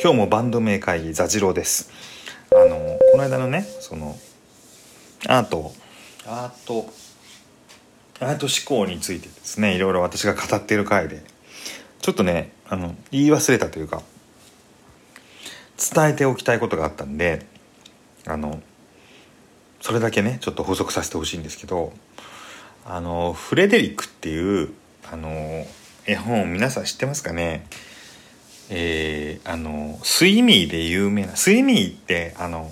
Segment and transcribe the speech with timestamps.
[0.00, 1.90] 今日もバンド名会議座次郎です。
[2.52, 4.16] あのこの間のねその
[5.26, 5.72] アート。
[6.24, 6.88] アート。
[8.20, 11.22] アート思考についてですねいろいろ私が語っている回で。
[12.00, 14.02] ちょっとねあの言い忘れたというか
[15.92, 17.44] 伝えておきたいことがあったんで
[18.24, 18.62] あの
[19.80, 21.92] それだけねちょっと補足させてほしいんですけど
[22.86, 24.72] あのフレデリックっていう
[25.10, 25.66] あの
[26.06, 27.66] 絵本皆さん知ってますかね？
[28.70, 32.70] えー、あのスイミーで有名なスイミーってあの、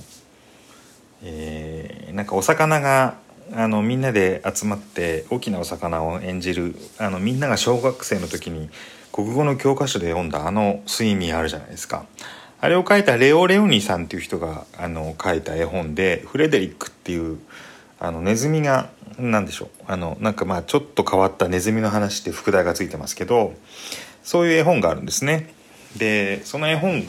[1.23, 3.19] えー、なんかお魚が
[3.55, 8.69] あのみんなで集まって大きなお魚を演じるあのみんなが小学生の時に
[9.13, 12.07] 国語の教科書で読んだあのスイミーあるじゃないですか。
[12.61, 17.39] あれを書いたレオ・レオニさんっていう人があの書いた絵本でフレデリックっていう
[18.01, 23.55] あのネズミが何でしょうあのなんかまあちょっと変わったネズミの話って副題がついてますけど
[24.23, 25.55] そういう絵本があるんですね。
[25.97, 27.05] でその絵本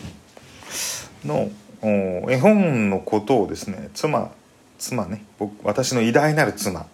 [1.26, 1.50] の
[1.82, 4.32] 絵本のことをですね妻
[4.78, 6.88] 妻ね僕私の偉大なる妻、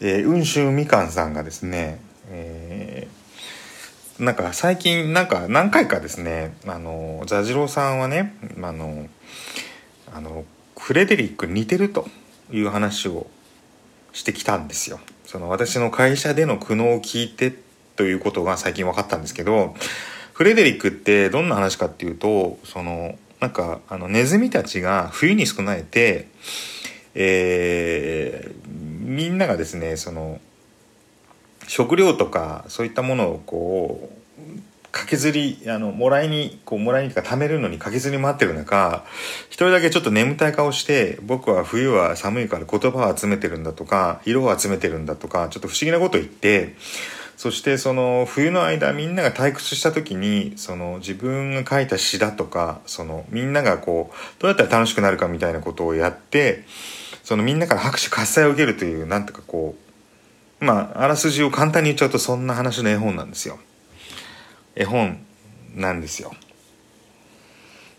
[0.00, 9.08] えー、雲州みかんさんがですね、えー、なんか最近なんか何回かですねあの座次郎さんはねあの
[10.12, 10.44] あの
[10.76, 12.06] フレデリック似てると
[12.52, 13.26] いう話を
[14.12, 15.00] してきたんですよ。
[15.24, 17.56] その私の会社での苦悩を聞いて
[17.96, 19.74] ということが最近分かったんですけど
[20.34, 26.28] フレデリックってどんな話かっていうとそのなんかあのネズミたちが冬に備えて、
[27.14, 30.40] えー、みんながですねその
[31.68, 34.24] 食料とかそういったものをこう
[34.90, 39.04] 駆けずりあのもらいにこうもらいにか貯めるのに駆けずり回ってる中
[39.46, 46.76] 一人だけちょっと眠たい顔して僕は冬は寒いから言葉を集めてるんだとか色を集めてるんだとかちょっと不思議なことを言って
[47.36, 56.64] そしてその冬の間みんなが退屈した時にその自分が書いた詩だとかそのみんながこうどうやったら楽しくなるかみたいなことをやって
[57.22, 59.74] そのみんなから拍手喝采を受けるというなんとかこ
[60.60, 63.58] うまああらすじを簡単に言っちゃうとそんな話の絵本なんですよ。
[64.76, 65.24] 絵本
[65.74, 66.32] なんですよ。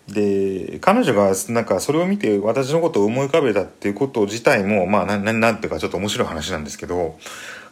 [0.08, 7.18] で彼女がなんかそれを見て私のことを思い浮かべたっていうこと自体もまあななんていうかちょっと面白い話なんですけど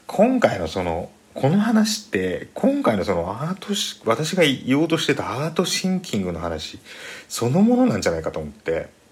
[0.08, 3.74] 今回のそのこの話って今回のそのアート
[4.06, 6.80] 私が言おうとしてたアートシンキングの話
[7.28, 9.04] そのものなんじゃないかと思って。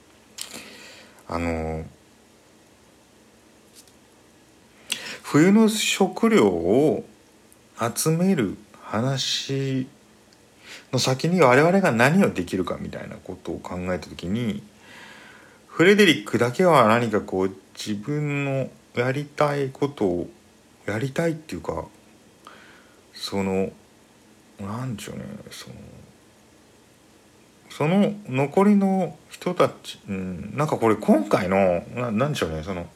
[1.32, 1.86] あの
[5.24, 7.06] 冬の食料を
[7.80, 9.88] 集める話
[10.92, 14.62] の先に我々が何をできるかみたいなことを考えた時に
[15.68, 20.30] フレデリックだけは何かこう自分のやりたいことを
[20.86, 21.86] やりたいっていうか
[23.14, 23.72] その
[24.60, 25.76] なんでしょうねその
[27.70, 32.88] その残りの人たち、うん、なんかこれ今回のななんでしょうねその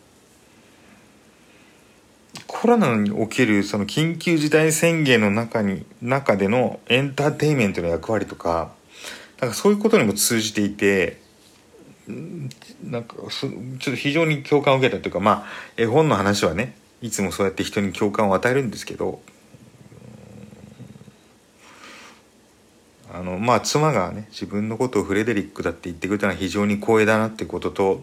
[2.47, 8.73] コロナにおけるその緊急事態宣言の中に中でのエンターテインメントの役割とか
[9.39, 11.21] なんかそういうことにも通じていて
[12.83, 15.45] なんかちょっと非常に共感を受けたというかまあ
[15.77, 19.21] 絵本の話はねいつもそうやって人に共感を与えるんですけど
[23.15, 28.01] あのまあ妻がね自分のことをフレデリックだって言ってくれたのは非常に光栄だなってことと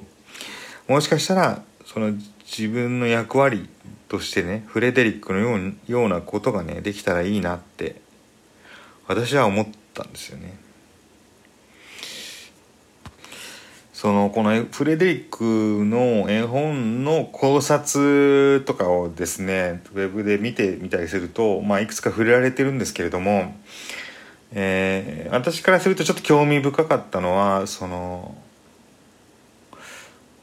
[0.88, 2.12] もしかしたらその
[2.46, 3.68] 自分の役割
[4.08, 8.00] としてねフレデリックのようようなことがねできたらいいなって
[9.06, 10.54] 私は思ったんですよね。
[13.92, 23.54] そのこのフレデリックの絵本の考察とかをですねウェブで見てみたりすると、まあ、いくつか触れられてるんですけれども
[24.54, 28.34] えー、私からするとちょっと興味深かったのはその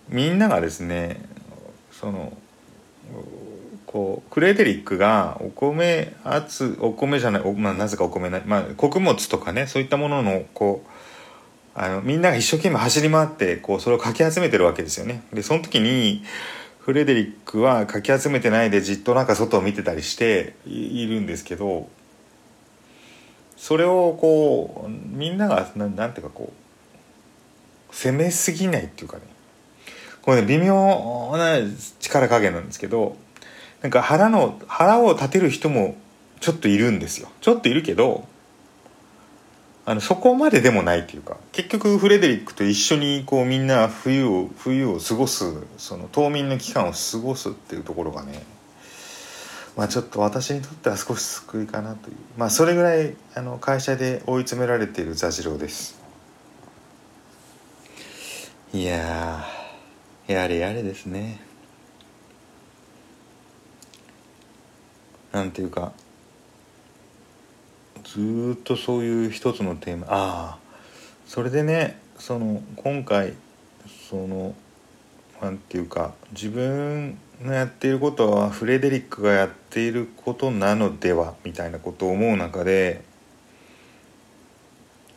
[0.09, 1.21] みんながですね
[1.91, 2.35] その
[3.85, 6.13] こうクレデリックがお米
[6.47, 10.89] つお米じゃないお、まあ、なぜかお米ない、まあ、穀物とかねそういったもののこう
[11.75, 15.23] あのみんなが一生懸命走り回ってこうそれをかき集めてるわけですよね。
[15.33, 16.23] でその時に
[16.79, 21.87] フレデリックはかき集めてないでじっとなんか外を見てたりしているんですけど
[23.59, 26.53] それをこうみんながななんていうかこ
[27.91, 29.23] う攻めすぎないっていうかね。
[30.21, 31.57] これね微妙な
[31.99, 33.17] 力加減なんですけど
[33.81, 35.97] なんか腹の腹を立てる人も
[36.39, 37.29] ちょっといるんですよ。
[37.41, 38.25] ちょっといるけど
[39.85, 45.45] あのそこまででもないっていうか結局フレデリックと一緒にこうみんな冬を冬を過ごす
[45.77, 48.41] その冬眠の期間を過ごすっていうところがね
[49.79, 52.17] まあちょっと私にとっては少し救いかなという。
[52.37, 55.97] まあそれぐらいあの会社で追い詰められている座次郎です。
[58.73, 59.45] いや
[60.27, 61.39] やれやれですね。
[65.31, 65.93] なんていうか
[68.03, 70.07] ずっとそういう一つのテーマ。
[70.09, 70.57] ああ
[71.25, 73.31] それでねその今回
[74.09, 74.55] その
[75.41, 83.03] なんていうか自分のやっていることはフレデリックがやっていることなのではみたいなことを思う中で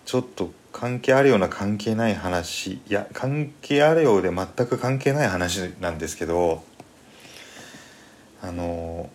[0.05, 6.63] ちょっと関係あるような関係ない話いや関係あるようで全く関係ない話なんですけど
[8.41, 9.11] あの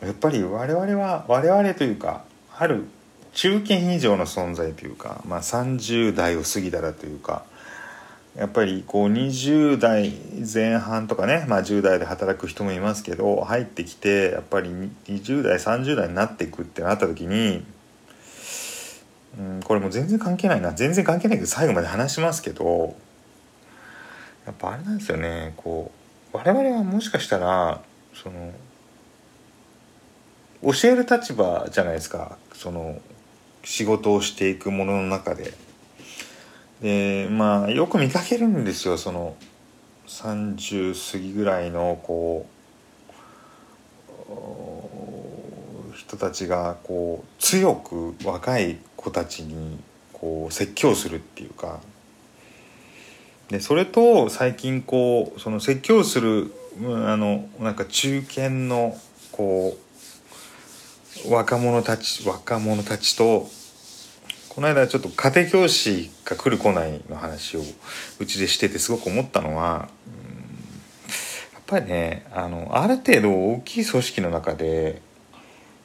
[0.00, 2.24] やっぱり我々は我々というか
[2.56, 2.84] ある
[3.32, 7.44] 中堅以上の存在というか、まあ、30代を過ぎたらというか
[8.36, 10.12] やっぱりこう20代
[10.52, 14.70] 前半とかね、まあ、10代で働く人もいますけど入ってきてやっぱり
[15.06, 17.64] 20代30代になっていくってなった時に、
[19.38, 20.72] うん、これも全然関係ないな。
[20.72, 22.94] 全然関係ないけど最後まで話しますけど
[24.46, 25.52] やっぱあれなんですよね。
[25.56, 25.90] こ
[26.32, 27.82] う我々はもしかしたら
[28.14, 28.52] その
[30.62, 32.38] 教える立場じゃないですか。
[32.52, 33.00] その
[33.64, 35.52] 仕事をしていくものの中で。
[36.80, 39.36] でまあよく見かけるんですよその
[40.06, 42.46] 30過ぎぐらいのこ
[44.28, 49.78] う人たちがこう強く若い子たちに
[50.12, 51.80] こう説教するっていうか。
[53.48, 58.96] でそれと最近こうその説教するあのなんか中堅の
[59.32, 59.76] こ
[61.26, 63.48] う若者たち若者たちと
[64.50, 67.60] この間ちょっと家庭教師が来る来ないの話を
[68.18, 69.88] うちでしててすごく思ったのは、
[71.52, 75.02] やっぱりねあのある程度大きい組織の中で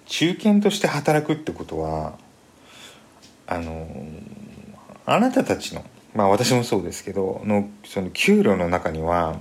[0.08, 2.18] 中堅として働くってことは
[3.46, 3.88] あの
[5.06, 5.86] あなたたちの
[6.16, 9.38] まあ私もそうですけどのその給料の中には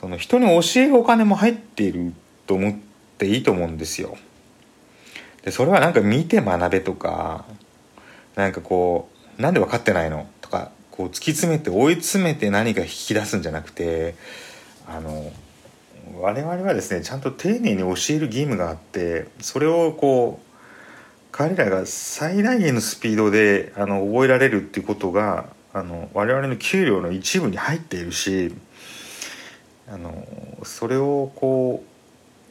[0.00, 2.14] その人に教えるお金も入っている
[2.46, 2.74] と思っ
[3.18, 4.16] ていいと思うんですよ。
[5.42, 7.44] でそれはなんか見て学べとか
[8.36, 14.14] なんかこうなんで分かってないのとかこう突き詰めて追い詰めて何か引き出すんじゃなくて
[14.86, 15.32] あの
[16.20, 20.50] 我々はですねちゃんと丁寧に教える義務があってそれをこう
[21.32, 28.52] 彼らが最大限のスピードであの覚えられるっていうことがあの我々の給料の一部に入っているし
[29.88, 30.26] あの
[30.64, 31.84] それをこ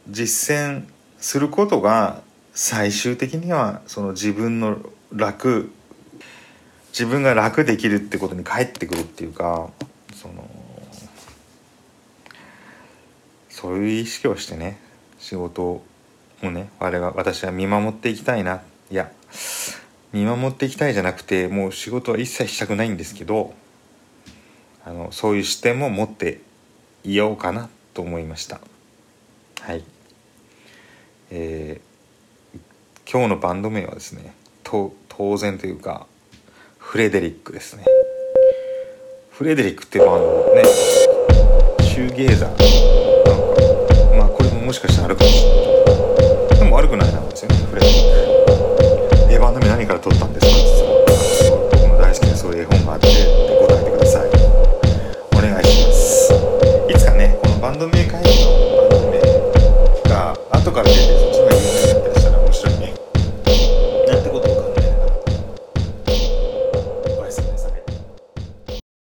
[0.08, 0.86] う実践
[1.20, 2.22] することが
[2.54, 4.80] 最終的にはその自分の
[5.12, 5.72] 楽。
[6.92, 9.70] 自分が楽できるってことに返ってくるっていうか
[10.14, 10.50] その
[13.50, 14.80] そういう意識をしてね
[15.20, 15.84] 仕事を
[16.44, 18.62] ね我々私は見守っていきたいな。
[18.92, 19.12] いや
[20.12, 23.54] 見守っていきたいじゃなくてもう仕事は一切したくないんですけど
[24.84, 26.42] あのそういう視点も持って
[27.04, 28.60] いようかなと思いました。
[29.62, 29.84] はい。
[31.32, 32.60] えー、
[33.10, 34.34] 今日のバンド名はですね
[35.08, 36.06] 当然というか
[36.78, 37.86] フレデリックですね。
[39.32, 40.64] フレデリックっていうのはあのね
[41.86, 42.50] シューゲーザー。
[42.50, 45.50] なんかまあこれももしかしたらあるかもしれ
[46.52, 46.60] ない。
[46.60, 53.39] でも悪くないなんですよねフレデリック「えバンの目何から撮ったんですか?」って僕の大好きなそういう絵本があって。